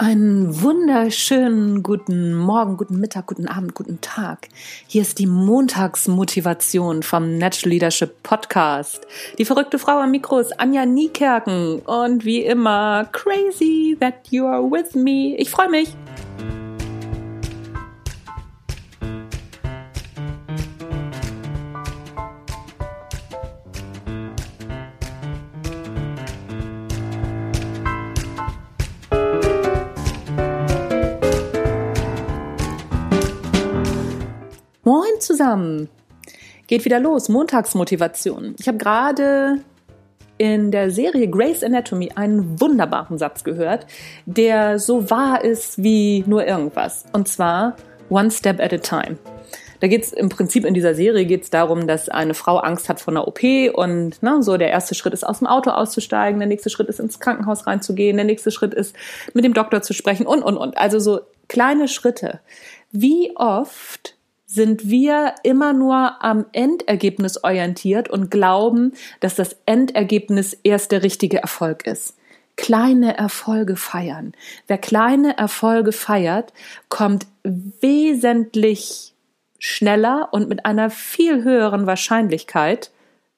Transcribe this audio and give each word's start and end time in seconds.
Einen 0.00 0.62
wunderschönen 0.62 1.82
guten 1.82 2.34
Morgen, 2.34 2.78
guten 2.78 3.00
Mittag, 3.00 3.26
guten 3.26 3.46
Abend, 3.46 3.74
guten 3.74 4.00
Tag. 4.00 4.48
Hier 4.86 5.02
ist 5.02 5.18
die 5.18 5.26
Montagsmotivation 5.26 7.02
vom 7.02 7.36
Natural 7.36 7.68
Leadership 7.68 8.22
Podcast. 8.22 9.06
Die 9.36 9.44
verrückte 9.44 9.78
Frau 9.78 9.98
am 9.98 10.10
Mikro 10.10 10.38
ist 10.38 10.58
Anja 10.58 10.86
Niekerken 10.86 11.80
und 11.80 12.24
wie 12.24 12.42
immer 12.42 13.10
crazy 13.12 13.94
that 14.00 14.14
you 14.30 14.46
are 14.46 14.62
with 14.62 14.94
me. 14.94 15.36
Ich 15.36 15.50
freue 15.50 15.68
mich. 15.68 15.94
Moin 34.82 35.20
zusammen. 35.20 35.90
Geht 36.66 36.86
wieder 36.86 37.00
los. 37.00 37.28
Montagsmotivation. 37.28 38.54
Ich 38.58 38.66
habe 38.66 38.78
gerade 38.78 39.60
in 40.38 40.70
der 40.70 40.90
Serie 40.90 41.28
Grace 41.28 41.62
Anatomy 41.62 42.12
einen 42.14 42.58
wunderbaren 42.58 43.18
Satz 43.18 43.44
gehört, 43.44 43.86
der 44.24 44.78
so 44.78 45.10
wahr 45.10 45.44
ist 45.44 45.82
wie 45.82 46.24
nur 46.26 46.46
irgendwas. 46.46 47.04
Und 47.12 47.28
zwar 47.28 47.76
One 48.08 48.30
Step 48.30 48.58
at 48.58 48.72
a 48.72 48.78
Time. 48.78 49.18
Da 49.80 49.86
geht 49.86 50.04
es 50.04 50.12
im 50.14 50.30
Prinzip 50.30 50.64
in 50.64 50.72
dieser 50.72 50.94
Serie 50.94 51.26
geht 51.26 51.42
es 51.42 51.50
darum, 51.50 51.86
dass 51.86 52.08
eine 52.08 52.32
Frau 52.32 52.56
Angst 52.56 52.88
hat 52.88 53.00
vor 53.00 53.12
einer 53.12 53.28
OP 53.28 53.42
und 53.74 54.22
ne, 54.22 54.42
so 54.42 54.56
der 54.56 54.70
erste 54.70 54.94
Schritt 54.94 55.12
ist 55.12 55.24
aus 55.24 55.40
dem 55.40 55.46
Auto 55.46 55.70
auszusteigen, 55.70 56.40
der 56.40 56.48
nächste 56.48 56.70
Schritt 56.70 56.88
ist 56.88 57.00
ins 57.00 57.20
Krankenhaus 57.20 57.66
reinzugehen, 57.66 58.16
der 58.16 58.26
nächste 58.26 58.50
Schritt 58.50 58.72
ist 58.72 58.96
mit 59.34 59.44
dem 59.44 59.52
Doktor 59.52 59.82
zu 59.82 59.92
sprechen 59.92 60.26
und 60.26 60.42
und 60.42 60.56
und. 60.56 60.78
Also 60.78 60.98
so 60.98 61.20
kleine 61.48 61.86
Schritte. 61.86 62.40
Wie 62.92 63.32
oft 63.36 64.16
sind 64.52 64.90
wir 64.90 65.36
immer 65.44 65.72
nur 65.72 66.24
am 66.24 66.44
Endergebnis 66.50 67.44
orientiert 67.44 68.10
und 68.10 68.32
glauben, 68.32 68.94
dass 69.20 69.36
das 69.36 69.56
Endergebnis 69.64 70.58
erst 70.64 70.90
der 70.90 71.04
richtige 71.04 71.38
Erfolg 71.38 71.86
ist. 71.86 72.16
Kleine 72.56 73.16
Erfolge 73.16 73.76
feiern. 73.76 74.32
Wer 74.66 74.78
kleine 74.78 75.38
Erfolge 75.38 75.92
feiert, 75.92 76.52
kommt 76.88 77.28
wesentlich 77.44 79.14
schneller 79.60 80.30
und 80.32 80.48
mit 80.48 80.66
einer 80.66 80.90
viel 80.90 81.44
höheren 81.44 81.86
Wahrscheinlichkeit 81.86 82.90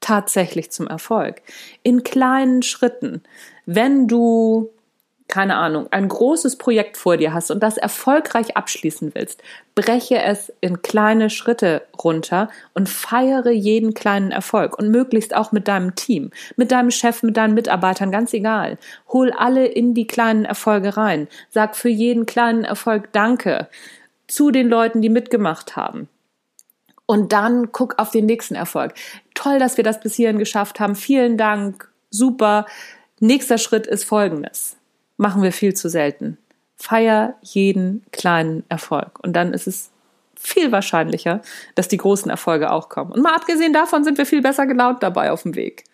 tatsächlich 0.00 0.70
zum 0.72 0.88
Erfolg. 0.88 1.40
In 1.82 2.04
kleinen 2.04 2.62
Schritten. 2.62 3.22
Wenn 3.64 4.08
du 4.08 4.68
keine 5.28 5.56
Ahnung, 5.56 5.88
ein 5.90 6.08
großes 6.08 6.56
Projekt 6.56 6.96
vor 6.96 7.18
dir 7.18 7.34
hast 7.34 7.50
und 7.50 7.62
das 7.62 7.76
erfolgreich 7.76 8.56
abschließen 8.56 9.14
willst, 9.14 9.42
breche 9.74 10.22
es 10.22 10.50
in 10.62 10.80
kleine 10.80 11.28
Schritte 11.28 11.82
runter 12.02 12.48
und 12.72 12.88
feiere 12.88 13.50
jeden 13.50 13.92
kleinen 13.92 14.30
Erfolg 14.30 14.78
und 14.78 14.90
möglichst 14.90 15.36
auch 15.36 15.52
mit 15.52 15.68
deinem 15.68 15.94
Team, 15.94 16.30
mit 16.56 16.72
deinem 16.72 16.90
Chef, 16.90 17.22
mit 17.22 17.36
deinen 17.36 17.54
Mitarbeitern, 17.54 18.10
ganz 18.10 18.32
egal. 18.32 18.78
Hol 19.08 19.30
alle 19.30 19.66
in 19.66 19.92
die 19.92 20.06
kleinen 20.06 20.46
Erfolge 20.46 20.96
rein. 20.96 21.28
Sag 21.50 21.76
für 21.76 21.90
jeden 21.90 22.24
kleinen 22.24 22.64
Erfolg 22.64 23.12
Danke 23.12 23.68
zu 24.26 24.50
den 24.50 24.68
Leuten, 24.68 25.02
die 25.02 25.10
mitgemacht 25.10 25.76
haben. 25.76 26.08
Und 27.04 27.32
dann 27.32 27.72
guck 27.72 27.98
auf 27.98 28.10
den 28.10 28.26
nächsten 28.26 28.54
Erfolg. 28.54 28.94
Toll, 29.34 29.58
dass 29.58 29.76
wir 29.76 29.84
das 29.84 30.00
bis 30.00 30.14
hierhin 30.14 30.38
geschafft 30.38 30.80
haben. 30.80 30.94
Vielen 30.94 31.36
Dank. 31.36 31.90
Super. 32.10 32.66
Nächster 33.20 33.58
Schritt 33.58 33.86
ist 33.86 34.04
folgendes 34.04 34.77
machen 35.18 35.42
wir 35.42 35.52
viel 35.52 35.74
zu 35.74 35.90
selten. 35.90 36.38
Feier 36.76 37.34
jeden 37.42 38.06
kleinen 38.12 38.64
Erfolg. 38.68 39.18
Und 39.22 39.34
dann 39.34 39.52
ist 39.52 39.66
es 39.66 39.90
viel 40.36 40.70
wahrscheinlicher, 40.72 41.42
dass 41.74 41.88
die 41.88 41.96
großen 41.96 42.30
Erfolge 42.30 42.70
auch 42.70 42.88
kommen. 42.88 43.10
Und 43.12 43.22
mal 43.22 43.34
abgesehen 43.34 43.72
davon 43.72 44.04
sind 44.04 44.16
wir 44.16 44.24
viel 44.24 44.40
besser 44.40 44.66
gelaunt 44.66 45.02
dabei 45.02 45.32
auf 45.32 45.42
dem 45.42 45.56
Weg. 45.56 45.84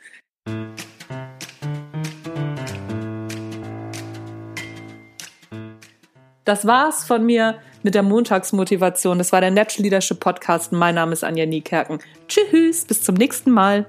Das 6.45 6.67
war's 6.67 7.05
von 7.05 7.25
mir 7.25 7.59
mit 7.83 7.95
der 7.95 8.03
Montagsmotivation. 8.03 9.17
Das 9.17 9.33
war 9.33 9.41
der 9.41 9.51
Natural 9.51 9.85
Leadership 9.85 10.21
Podcast. 10.21 10.73
Mein 10.73 10.95
Name 10.97 11.15
ist 11.15 11.25
Anja 11.25 11.47
Niekerken. 11.47 12.01
Tschüss, 12.29 12.85
bis 12.85 13.03
zum 13.03 13.15
nächsten 13.15 13.51
Mal. 13.51 13.87